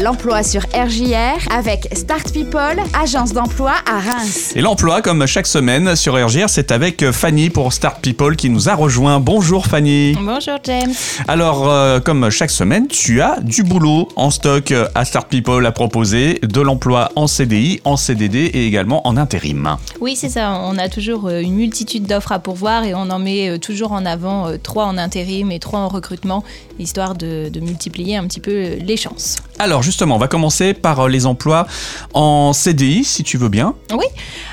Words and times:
l'emploi 0.00 0.42
sur 0.42 0.62
RJR 0.74 1.52
avec 1.54 1.88
Start 1.92 2.32
People, 2.32 2.82
agence 3.00 3.32
d'emploi 3.32 3.74
à 3.86 3.98
Reims. 3.98 4.52
Et 4.56 4.60
l'emploi, 4.60 5.02
comme 5.02 5.26
chaque 5.26 5.46
semaine 5.46 5.94
sur 5.94 6.14
RGR, 6.14 6.48
c'est 6.48 6.72
avec 6.72 7.10
Fanny 7.10 7.50
pour 7.50 7.72
Start 7.72 8.00
People 8.00 8.36
qui 8.36 8.48
nous 8.48 8.68
a 8.68 8.74
rejoint. 8.74 9.20
Bonjour 9.20 9.66
Fanny. 9.66 10.16
Bonjour 10.20 10.58
James. 10.64 10.92
Alors, 11.28 11.68
euh, 11.68 12.00
comme 12.00 12.30
chaque 12.30 12.50
semaine, 12.50 12.88
tu 12.88 13.20
as 13.20 13.40
du 13.40 13.62
boulot 13.62 14.08
en 14.16 14.30
stock 14.30 14.72
à 14.94 15.04
Start 15.04 15.28
People 15.28 15.66
à 15.66 15.72
proposer, 15.72 16.38
de 16.42 16.60
l'emploi 16.60 17.10
en 17.16 17.26
CDI, 17.26 17.80
en 17.84 17.96
CDD 17.96 18.38
et 18.38 18.66
également 18.66 19.06
en 19.06 19.16
intérim. 19.16 19.76
Oui, 20.00 20.16
c'est 20.16 20.28
ça. 20.28 20.60
On 20.64 20.78
a 20.78 20.88
toujours 20.88 21.26
euh, 21.26 21.40
une 21.40 21.54
multitude 21.54 22.06
d'offres 22.06 22.32
à 22.32 22.38
pourvoir 22.38 22.84
et 22.84 22.94
on 22.94 23.10
en 23.10 23.18
met 23.18 23.50
euh, 23.50 23.58
toujours 23.58 23.92
en 23.92 24.06
avant 24.06 24.48
euh, 24.48 24.56
trois 24.56 24.86
en 24.86 24.96
intérim 24.96 25.50
et 25.50 25.58
trois 25.58 25.80
en 25.80 25.88
recrutement, 25.88 26.42
histoire 26.78 27.14
de, 27.14 27.48
de 27.48 27.60
multiplier 27.60 28.16
un 28.16 28.26
petit 28.26 28.40
peu 28.40 28.76
les 28.80 28.96
chances. 28.96 29.36
Alors 29.60 29.82
justement, 29.82 30.16
on 30.16 30.18
va 30.18 30.26
commencer 30.26 30.72
par 30.72 31.00
euh, 31.00 31.08
les 31.10 31.26
emplois 31.26 31.66
en 32.14 32.54
CDI, 32.54 33.04
si 33.04 33.22
tu 33.22 33.36
veux 33.36 33.50
bien. 33.50 33.74
Oui. 33.92 34.06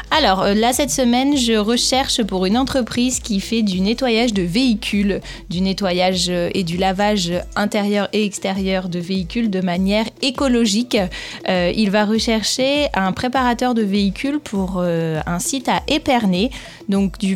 Alors 0.10 0.42
euh, 0.42 0.54
là, 0.54 0.74
cette 0.74 0.90
semaine, 0.90 1.36
je 1.36 1.54
recherche 1.54 2.24
pour 2.24 2.46
une 2.46 2.58
entreprise 2.58 3.20
qui 3.20 3.40
fait 3.40 3.62
du 3.62 3.82
nettoyage 3.82 4.34
de 4.34 4.42
véhicules, 4.42 5.22
du 5.50 5.62
nettoyage 5.62 6.28
euh, 6.30 6.50
et 6.54 6.64
du 6.64 6.78
lavage 6.78 7.32
intérieur 7.56 8.08
et 8.14 8.24
extérieur 8.26 8.90
de 8.90 9.00
véhicules 9.00 9.50
de 9.50 9.62
manière 9.62 10.06
écologique. 10.22 10.98
Euh, 11.50 11.72
il 11.76 11.92
va 11.92 12.06
rechercher 12.06 12.88
un 12.94 13.12
préparateur 13.12 13.74
de 13.74 13.82
véhicules 13.82 14.40
pour 14.40 14.78
euh, 14.78 15.20
un 15.26 15.40
site 15.40 15.70
à 15.70 15.82
Épernay, 15.88 16.52
donc 16.90 17.18
du, 17.18 17.36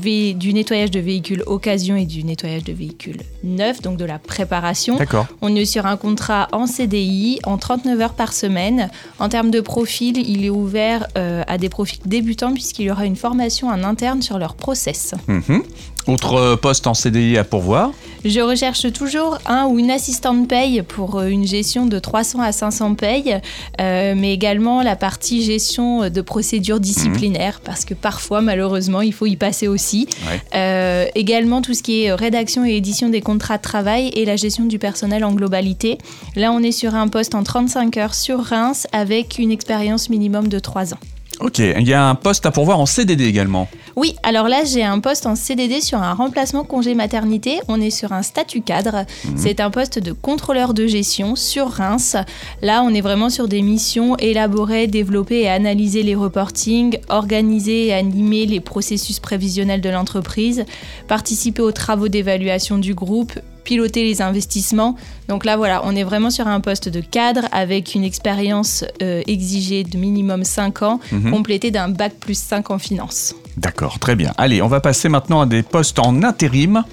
nettoyage 0.53 0.91
de 0.91 0.99
véhicules 0.99 1.43
occasion 1.45 1.95
et 1.95 2.05
du 2.05 2.23
nettoyage 2.23 2.63
de 2.63 2.73
véhicules 2.73 3.21
neufs, 3.43 3.81
donc 3.81 3.97
de 3.97 4.05
la 4.05 4.19
préparation. 4.19 4.97
D'accord. 4.97 5.27
On 5.41 5.55
est 5.55 5.65
sur 5.65 5.85
un 5.85 5.97
contrat 5.97 6.47
en 6.51 6.67
CDI, 6.67 7.39
en 7.45 7.57
39 7.57 8.01
heures 8.01 8.13
par 8.13 8.33
semaine. 8.33 8.89
En 9.19 9.29
termes 9.29 9.51
de 9.51 9.61
profil, 9.61 10.17
il 10.17 10.45
est 10.45 10.49
ouvert 10.49 11.07
euh, 11.17 11.43
à 11.47 11.57
des 11.57 11.69
profils 11.69 12.01
débutants 12.05 12.53
puisqu'il 12.61 12.85
y 12.85 12.91
aura 12.91 13.07
une 13.07 13.15
formation 13.15 13.69
en 13.69 13.83
interne 13.83 14.21
sur 14.21 14.37
leur 14.37 14.53
process. 14.53 15.15
Mhm. 15.27 15.63
Autre 16.05 16.35
euh, 16.35 16.55
poste 16.55 16.85
en 16.85 16.93
CDI 16.93 17.37
à 17.37 17.43
pourvoir. 17.43 17.91
Je 18.23 18.39
recherche 18.39 18.91
toujours 18.93 19.39
un 19.47 19.65
ou 19.65 19.79
une 19.79 19.89
assistante 19.89 20.47
paye 20.47 20.83
pour 20.83 21.17
euh, 21.17 21.27
une 21.27 21.47
gestion 21.47 21.87
de 21.87 21.97
300 21.97 22.39
à 22.41 22.51
500 22.51 22.93
payes, 22.93 23.39
euh, 23.79 24.13
mais 24.15 24.31
également 24.31 24.83
la 24.83 24.95
partie 24.95 25.43
gestion 25.43 26.07
de 26.07 26.21
procédures 26.21 26.79
disciplinaires, 26.79 27.61
parce 27.63 27.83
que 27.83 27.95
parfois, 27.95 28.41
malheureusement, 28.41 29.01
il 29.01 29.13
faut 29.13 29.25
y 29.25 29.35
passer 29.37 29.67
aussi. 29.67 30.07
Ouais. 30.27 30.39
Euh, 30.53 31.05
également 31.15 31.63
tout 31.63 31.73
ce 31.73 31.81
qui 31.81 32.03
est 32.03 32.13
rédaction 32.13 32.63
et 32.63 32.75
édition 32.75 33.09
des 33.09 33.21
contrats 33.21 33.57
de 33.57 33.63
travail 33.63 34.09
et 34.13 34.25
la 34.25 34.35
gestion 34.35 34.65
du 34.65 34.77
personnel 34.77 35.23
en 35.23 35.33
globalité. 35.33 35.97
Là, 36.35 36.51
on 36.51 36.61
est 36.61 36.71
sur 36.71 36.93
un 36.93 37.07
poste 37.07 37.33
en 37.33 37.43
35 37.43 37.97
heures 37.97 38.13
sur 38.13 38.39
Reims 38.39 38.85
avec 38.91 39.39
une 39.39 39.51
expérience 39.51 40.09
minimum 40.09 40.47
de 40.47 40.59
3 40.59 40.93
ans. 40.93 40.99
Ok, 41.41 41.57
il 41.59 41.87
y 41.87 41.93
a 41.93 42.07
un 42.07 42.15
poste 42.15 42.45
à 42.45 42.51
pourvoir 42.51 42.79
en 42.79 42.85
CDD 42.85 43.25
également. 43.25 43.67
Oui, 43.95 44.15
alors 44.23 44.47
là, 44.47 44.63
j'ai 44.63 44.83
un 44.83 44.99
poste 44.99 45.25
en 45.25 45.35
CDD 45.35 45.81
sur 45.81 45.99
un 46.01 46.13
remplacement 46.13 46.63
congé 46.63 46.95
maternité. 46.95 47.59
On 47.67 47.79
est 47.81 47.89
sur 47.89 48.11
un 48.13 48.21
statut 48.23 48.61
cadre. 48.61 49.05
C'est 49.35 49.59
un 49.59 49.69
poste 49.69 49.99
de 49.99 50.11
contrôleur 50.13 50.73
de 50.73 50.87
gestion 50.87 51.35
sur 51.35 51.67
Reims. 51.69 52.15
Là, 52.61 52.83
on 52.85 52.93
est 52.93 53.01
vraiment 53.01 53.29
sur 53.29 53.47
des 53.47 53.61
missions 53.61 54.15
élaborer, 54.17 54.87
développer 54.87 55.41
et 55.41 55.49
analyser 55.49 56.03
les 56.03 56.15
reportings, 56.15 56.97
organiser 57.09 57.87
et 57.87 57.93
animer 57.93 58.45
les 58.45 58.59
processus 58.59 59.19
prévisionnels 59.19 59.81
de 59.81 59.89
l'entreprise, 59.89 60.65
participer 61.07 61.61
aux 61.61 61.71
travaux 61.71 62.07
d'évaluation 62.07 62.77
du 62.77 62.93
groupe, 62.93 63.33
piloter 63.63 64.03
les 64.03 64.21
investissements. 64.21 64.95
Donc 65.27 65.45
là, 65.45 65.55
voilà, 65.57 65.81
on 65.85 65.95
est 65.95 66.03
vraiment 66.03 66.29
sur 66.31 66.47
un 66.47 66.59
poste 66.61 66.89
de 66.89 67.01
cadre 67.01 67.41
avec 67.51 67.93
une 67.93 68.03
expérience 68.03 68.83
euh, 69.01 69.21
exigée 69.27 69.83
de 69.83 69.97
minimum 69.97 70.43
5 70.43 70.81
ans, 70.81 70.99
Mhm. 71.11 71.31
complétée 71.31 71.71
d'un 71.71 71.89
bac 71.89 72.13
plus 72.19 72.37
5 72.37 72.71
en 72.71 72.79
finance. 72.79 73.35
D'accord, 73.57 73.99
très 73.99 74.15
bien. 74.15 74.33
Allez, 74.37 74.61
on 74.61 74.67
va 74.67 74.79
passer 74.79 75.09
maintenant 75.09 75.41
à 75.41 75.45
des 75.45 75.63
postes 75.63 75.99
en 75.99 76.23
intérim. 76.23 76.83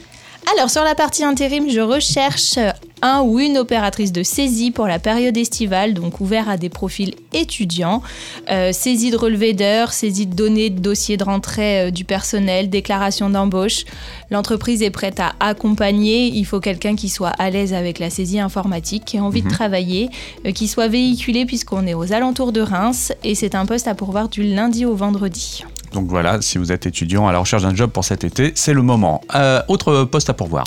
Alors 0.55 0.71
sur 0.71 0.83
la 0.83 0.95
partie 0.95 1.25
intérim, 1.25 1.69
je 1.71 1.81
recherche 1.81 2.59
un 3.03 3.21
ou 3.21 3.39
une 3.39 3.59
opératrice 3.59 4.13
de 4.13 4.23
saisie 4.23 4.71
pour 4.71 4.87
la 4.87 4.99
période 4.99 5.37
estivale, 5.37 5.95
donc 5.95 6.21
ouvert 6.21 6.49
à 6.49 6.57
des 6.57 6.69
profils 6.69 7.15
étudiants. 7.33 8.03
Euh, 8.51 8.73
saisie 8.73 9.11
de 9.11 9.17
relevé 9.17 9.53
d'heures, 9.53 9.93
saisie 9.93 10.27
de 10.27 10.35
données 10.35 10.71
de 10.71 10.81
dossiers 10.81 11.17
de 11.17 11.25
rentrée 11.25 11.89
euh, 11.89 11.91
du 11.91 12.05
personnel, 12.05 12.71
déclaration 12.71 13.31
d'embauche. 13.31 13.85
L'entreprise 14.31 14.83
est 14.83 14.91
prête 14.91 15.21
à 15.21 15.35
accompagner. 15.39 16.27
Il 16.29 16.45
faut 16.45 16.61
quelqu'un 16.61 16.97
qui 16.97 17.09
soit 17.09 17.33
à 17.39 17.51
l'aise 17.51 17.75
avec 17.75 17.99
la 17.99 18.11
saisie 18.11 18.41
informatique, 18.41 19.05
qui 19.05 19.19
a 19.19 19.23
envie 19.23 19.43
de 19.43 19.51
travailler, 19.51 20.09
euh, 20.47 20.53
qui 20.53 20.67
soit 20.67 20.89
véhiculé 20.89 21.45
puisqu'on 21.45 21.87
est 21.87 21.95
aux 21.95 22.13
alentours 22.13 22.53
de 22.53 22.63
Reims 22.63 23.13
et 23.23 23.35
c'est 23.35 23.55
un 23.55 23.67
poste 23.67 23.87
à 23.87 23.95
pourvoir 23.95 24.29
du 24.29 24.43
lundi 24.43 24.87
au 24.87 24.95
vendredi. 24.95 25.63
Donc 25.93 26.09
voilà, 26.09 26.41
si 26.43 26.59
vous 26.59 26.73
êtes 26.73 26.87
étudiant 26.87 27.27
à 27.27 27.33
la 27.33 27.39
recherche 27.39 27.63
d'un 27.63 27.75
job 27.75 27.91
pour 27.91 28.05
cet 28.05 28.25
été, 28.25 28.53
c'est 28.55 28.75
le 28.75 28.83
moment. 28.83 29.23
Euh, 29.35 29.63
autre 29.69 30.05
poste 30.05 30.31
à 30.31 30.35
pourvoir. 30.35 30.65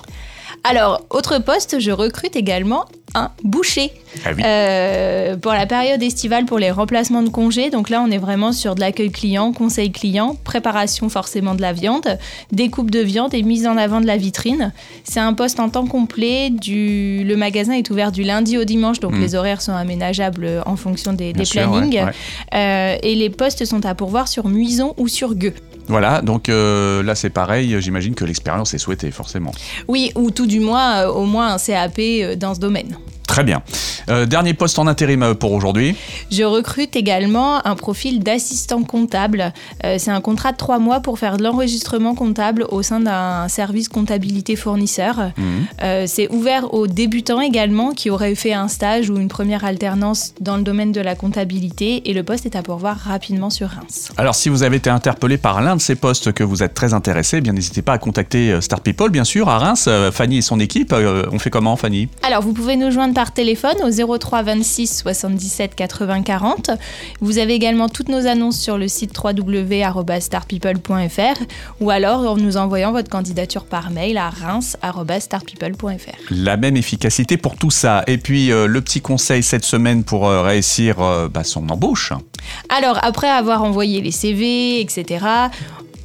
Alors, 0.64 1.02
autre 1.10 1.40
poste, 1.40 1.80
je 1.80 1.92
recrute 1.92 2.36
également 2.36 2.86
un 3.14 3.30
boucher 3.44 3.92
Ah 4.24 4.30
oui. 4.36 4.42
Euh, 4.46 5.36
pour 5.36 5.52
la 5.52 5.66
période 5.66 6.02
estivale 6.02 6.46
pour 6.46 6.60
les 6.60 6.72
remplacements 6.72 7.24
de 7.24 7.30
congés. 7.30 7.70
Donc 7.70 7.90
là, 7.90 8.02
on 8.06 8.10
est 8.10 8.18
vraiment 8.18 8.54
sur 8.54 8.74
de 8.74 8.80
l'accueil 8.80 9.12
client, 9.12 9.52
conseil 9.52 9.92
client, 9.92 10.38
préparation 10.46 11.10
forcément 11.10 11.54
de 11.54 11.62
la 11.62 11.74
viande, 11.74 12.18
découpe 12.54 12.90
de 12.90 13.00
viande 13.00 13.34
et 13.34 13.44
mise 13.44 13.68
en 13.68 13.76
avant 13.76 14.00
de 14.00 14.08
la 14.08 14.16
vitrine. 14.16 14.72
C'est 15.04 15.20
un 15.20 15.34
poste 15.34 15.60
en 15.60 15.68
temps 15.70 15.88
complet. 15.88 16.50
Du... 16.52 17.24
Le 17.26 17.36
magasin 17.36 17.74
est 17.74 17.90
ouvert 17.90 18.14
du 18.14 18.24
lundi 18.24 18.58
au 18.58 18.64
dimanche, 18.64 19.00
donc 19.02 19.12
Mm. 19.14 19.20
les 19.22 19.36
horaires 19.36 19.62
sont 19.62 19.74
aménageables 19.74 20.64
en 20.66 20.78
fonction 20.78 21.12
des, 21.12 21.34
sûr, 21.44 21.70
plannings. 21.70 21.96
ouais, 21.96 22.04
ouais. 22.06 22.12
Euh, 22.54 22.98
et 23.04 23.16
les 23.16 23.30
postes 23.30 23.66
sont 23.66 23.86
à 23.86 23.94
pourvoir 23.94 24.30
sur 24.30 24.48
Muison 24.48 24.94
ou 24.98 25.10
sur 25.10 25.36
Gueux. 25.36 25.54
Voilà, 25.88 26.22
donc 26.22 26.50
euh, 26.50 27.04
là 27.04 27.16
c'est 27.16 27.30
pareil, 27.30 27.76
j'imagine 27.82 28.16
que 28.16 28.26
l'expérience 28.26 28.74
est 28.74 28.78
souhaitée 28.78 29.12
forcément. 29.12 29.52
Oui, 29.88 30.12
ou 30.16 30.32
tout 30.32 30.46
du 30.46 30.60
moins, 30.60 31.02
euh, 31.02 31.08
au 31.08 31.26
moins 31.26 31.54
un 31.54 31.58
CAP 31.58 32.00
euh, 32.00 32.36
dans 32.36 32.54
ce 32.54 32.60
domaine. 32.60 32.98
Très 33.32 33.46
bien. 33.46 33.62
Euh, 34.10 34.26
dernier 34.26 34.54
poste 34.54 34.78
en 34.78 34.88
intérim 34.88 35.24
euh, 35.24 35.34
pour 35.34 35.54
aujourd'hui. 35.54 35.96
Je 36.32 36.44
recrute 36.44 36.98
également 36.98 37.66
un 37.66 37.76
profil 37.76 38.20
d'assistant 38.20 38.84
comptable. 38.84 39.54
Euh, 39.86 39.96
c'est 39.98 40.12
un 40.12 40.20
contrat 40.20 40.52
de 40.52 40.58
trois 40.58 40.80
mois 40.80 41.00
pour 41.00 41.18
faire 41.18 41.38
de 41.38 41.44
l'enregistrement 41.44 42.14
comptable 42.14 42.66
au 42.72 42.84
sein 42.84 43.00
d'un 43.00 43.48
service 43.48 43.88
comptabilité 43.88 44.58
fournisseur. 44.58 45.32
Mhm. 45.38 45.46
Euh, 45.82 46.04
c'est 46.08 46.30
ouvert 46.30 46.74
aux 46.74 46.88
débutants 46.88 47.40
également 47.40 47.92
qui 47.92 48.10
auraient 48.10 48.36
fait 48.36 48.52
un 48.52 48.68
stage 48.68 49.10
ou 49.10 49.18
une 49.18 49.30
première 49.30 49.64
alternance 49.64 50.34
dans 50.42 50.58
le 50.58 50.64
domaine 50.64 50.92
de 50.92 51.00
la 51.00 51.16
comptabilité 51.16 52.10
et 52.10 52.14
le 52.14 52.24
poste 52.24 52.46
est 52.46 52.58
à 52.58 52.64
pourvoir 52.64 52.98
rapidement 52.98 53.50
sur 53.50 53.70
Reims. 53.70 54.12
Alors 54.18 54.36
si 54.36 54.50
vous 54.50 54.64
avez 54.64 54.76
été 54.76 54.90
interpellé 54.90 55.38
par 55.38 55.62
l'un 55.62 55.78
de 55.78 55.82
ces 55.82 55.96
postes 55.96 56.34
que 56.34 56.44
vous 56.44 56.64
êtes 56.64 56.74
très 56.74 56.94
intéressé, 56.94 57.38
eh 57.38 57.42
bien 57.42 57.54
n'hésitez 57.54 57.82
pas 57.82 57.94
à 57.94 57.98
contacter 57.98 58.60
Star 58.60 58.82
People 58.82 59.10
bien 59.10 59.24
sûr 59.24 59.48
à 59.48 59.58
Reims, 59.58 59.88
Fanny 60.12 60.40
et 60.40 60.42
son 60.42 60.60
équipe. 60.60 60.94
on 61.32 61.40
fait 61.40 61.50
comment 61.50 61.78
Fanny? 61.78 62.10
Alors, 62.24 62.42
vous 62.42 62.52
pouvez 62.52 62.76
nous 62.76 62.92
joindre 62.92 63.14
par 63.14 63.21
téléphone 63.30 63.76
au 63.84 64.18
03 64.18 64.42
26 64.42 65.02
77 65.04 65.76
80 65.76 66.24
40. 66.24 66.72
Vous 67.20 67.38
avez 67.38 67.54
également 67.54 67.90
toutes 67.90 68.10
nos 68.10 68.26
annonces 68.26 68.60
sur 68.60 68.80
le 68.80 68.88
site 68.88 69.16
www.starpeople.fr 69.16 71.44
ou 71.80 71.92
alors 71.92 72.32
en 72.32 72.38
nous 72.38 72.58
envoyant 72.58 72.92
votre 72.92 73.10
candidature 73.10 73.66
par 73.66 73.92
mail 73.92 74.18
à 74.18 74.32
reims.starpeople.fr. 74.32 76.32
La 76.32 76.58
même 76.58 76.76
efficacité 76.76 77.38
pour 77.38 77.58
tout 77.58 77.70
ça. 77.70 78.04
Et 78.08 78.18
puis 78.18 78.52
euh, 78.52 78.66
le 78.66 78.82
petit 78.82 79.02
conseil 79.02 79.44
cette 79.44 79.66
semaine 79.66 80.04
pour 80.04 80.28
euh, 80.28 80.42
réussir 80.42 81.02
euh, 81.02 81.28
bah, 81.28 81.44
son 81.44 81.70
embauche. 81.70 82.14
Alors, 82.70 82.98
après 83.04 83.30
avoir 83.30 83.64
envoyé 83.64 84.02
les 84.02 84.12
CV, 84.12 84.82
etc., 84.82 85.26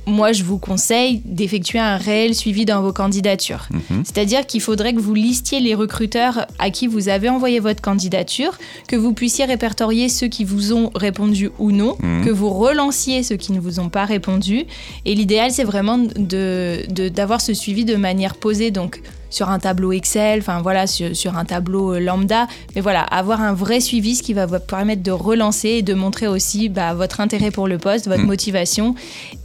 moi, 0.06 0.32
je 0.32 0.44
vous 0.44 0.58
conseille 0.58 1.20
d'effectuer 1.24 1.78
un 1.80 1.96
réel 1.96 2.34
suivi 2.34 2.64
dans 2.64 2.80
vos 2.80 2.92
candidatures. 2.92 3.66
Mhm. 3.72 4.04
C'est-à-dire 4.04 4.46
qu'il 4.46 4.60
faudrait 4.60 4.94
que 4.94 5.00
vous 5.00 5.14
listiez 5.14 5.60
les 5.60 5.74
recruteurs 5.74 6.46
à 6.58 6.70
qui 6.70 6.86
vous 6.86 7.08
avez 7.08 7.28
envoyé 7.28 7.58
votre 7.60 7.82
candidature, 7.82 8.56
que 8.88 8.96
vous 8.96 9.12
puissiez 9.12 9.44
répertorier 9.44 10.08
ceux 10.08 10.28
qui 10.28 10.44
vous 10.44 10.72
ont 10.72 10.90
répondu 10.94 11.50
ou 11.58 11.72
non, 11.72 11.96
Mhm. 12.00 12.24
que 12.24 12.30
vous 12.30 12.50
relanciez 12.50 13.22
ceux 13.22 13.36
qui 13.36 13.52
ne 13.52 13.60
vous 13.60 13.80
ont 13.80 13.88
pas 13.88 14.04
répondu. 14.04 14.64
Et 15.04 15.14
l'idéal, 15.14 15.50
c'est 15.50 15.64
vraiment 15.64 15.98
de- 15.98 16.82
de- 16.88 17.08
d'avoir 17.08 17.40
ce 17.40 17.52
suivi 17.54 17.84
de 17.84 17.96
manière 17.96 18.36
posée, 18.36 18.70
donc 18.70 19.00
sur 19.36 19.50
un 19.50 19.58
tableau 19.58 19.92
Excel, 19.92 20.38
enfin 20.40 20.62
voilà, 20.62 20.86
sur, 20.86 21.14
sur 21.14 21.36
un 21.36 21.44
tableau 21.44 21.92
euh, 21.94 22.00
lambda. 22.00 22.46
Mais 22.74 22.80
voilà, 22.80 23.02
avoir 23.02 23.42
un 23.42 23.52
vrai 23.52 23.80
suivi, 23.80 24.14
ce 24.16 24.22
qui 24.22 24.32
va 24.32 24.46
vous 24.46 24.58
permettre 24.58 25.02
de 25.02 25.10
relancer 25.10 25.68
et 25.68 25.82
de 25.82 25.92
montrer 25.92 26.26
aussi 26.26 26.70
bah, 26.70 26.94
votre 26.94 27.20
intérêt 27.20 27.50
pour 27.50 27.68
le 27.68 27.76
poste, 27.76 28.06
votre 28.08 28.22
Mhm. 28.22 28.26
motivation, 28.28 28.94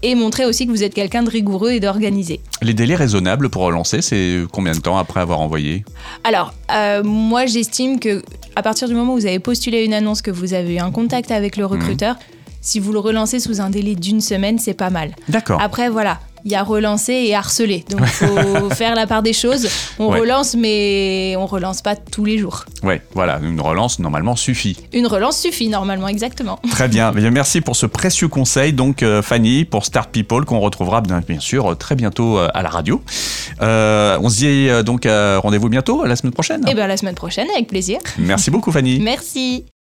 et 0.02 0.16
montrer 0.16 0.46
aussi 0.46 0.66
que 0.66 0.72
vous 0.72 0.84
êtes 0.84 0.94
quelqu'un 0.94 1.24
de 1.24 1.30
rigoureux 1.30 1.72
et 1.72 1.82
d'organisé. 1.82 2.40
Les 2.62 2.74
délais 2.74 2.96
raisonnables 2.96 3.50
pour 3.50 3.64
relancer, 3.64 4.02
c'est 4.02 4.40
combien 4.54 4.72
de 4.72 4.80
temps 4.80 4.98
après 4.98 5.20
avoir 5.20 5.42
envoyé? 5.42 5.84
Alors, 6.24 6.54
euh, 6.74 7.04
moi, 7.04 7.46
j'estime 7.46 8.00
que 8.00 8.22
à 8.56 8.62
partir 8.62 8.88
du 8.88 8.94
moment 8.96 9.14
où 9.14 9.18
vous 9.18 9.26
avez 9.26 9.40
postulé 9.40 9.84
une 9.84 9.94
annonce, 9.94 10.22
que 10.22 10.32
vous 10.32 10.54
avez 10.54 10.76
eu 10.76 10.80
un 10.80 10.92
contact 10.92 11.32
avec 11.32 11.58
le 11.58 11.66
recruteur, 11.66 12.16
si 12.62 12.80
vous 12.80 12.94
le 12.94 13.00
relancez 13.00 13.40
sous 13.42 13.60
un 13.60 13.70
délai 13.70 13.96
d'une 13.96 14.22
semaine, 14.22 14.58
c'est 14.60 14.74
pas 14.74 14.90
mal. 14.90 15.12
D'accord. 15.28 15.60
Après, 15.62 15.90
voilà, 15.90 16.20
il 16.46 16.52
y 16.52 16.56
a 16.56 16.64
relancer 16.64 17.14
et 17.14 17.36
harceler. 17.36 17.84
Donc, 17.90 18.02
il 18.02 18.08
faut 18.08 18.70
faire 18.76 18.96
la 18.96 19.08
part 19.08 19.22
des 19.24 19.34
choses. 19.34 19.68
On 20.00 20.10
Ouais. 20.12 20.20
relance, 20.20 20.56
mais 20.56 21.36
on 21.38 21.46
relance 21.46 21.82
pas 21.82 21.96
tous 21.96 22.26
les 22.26 22.38
jours. 22.38 22.66
Ouais, 22.84 23.02
voilà, 23.14 23.40
une 23.42 23.62
relance 23.62 24.00
normalement 24.00 24.36
suffit. 24.36 24.78
Une 24.94 25.08
relance 25.08 25.38
suffit 25.40 25.70
normalement, 25.70 26.08
exactement. 26.08 26.60
Très 26.72 26.88
bien. 26.88 27.12
Merci 27.12 27.62
pour 27.62 27.76
ce 27.76 27.86
précieux 27.86 28.28
conseil, 28.28 28.74
donc 28.74 29.04
euh, 29.04 29.22
Fanny, 29.22 29.66
pour 29.66 29.86
Start 29.86 30.10
People, 30.12 30.46
qu'on 30.46 30.60
retrouvera 30.60 31.02
bien, 31.02 31.22
bien 31.26 31.40
sûr 31.40 31.72
euh, 31.72 31.76
très 31.76 31.96
bientôt 31.96 32.38
euh, 32.38 32.48
à 32.54 32.62
la 32.64 32.70
radio. 32.70 33.02
Euh, 33.62 34.18
on 34.22 34.30
se 34.30 34.38
dit 34.38 34.84
donc 34.86 35.06
rendez-vous 35.06 35.70
bientôt, 35.70 36.06
la 36.06 36.16
semaine 36.16 36.34
prochaine. 36.34 36.68
Et 36.68 36.74
bien, 36.74 36.88
la 36.88 36.98
semaine 36.98 37.16
prochaine, 37.16 37.48
avec 37.54 37.68
plaisir. 37.68 38.00
Merci 38.18 38.52
beaucoup, 38.52 38.72
Fanny. 38.72 39.00
Merci. 39.00 39.71